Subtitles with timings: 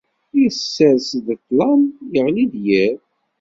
[0.45, 1.81] Isers-d ṭṭlam,
[2.17, 2.99] iɣli-d yiḍ.